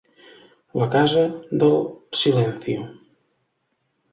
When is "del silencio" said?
1.63-2.89